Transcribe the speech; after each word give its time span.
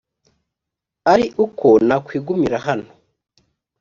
ari 1.11 1.25
uko 1.45 1.67
nakwigumira 1.87 2.57
hano 2.67 2.89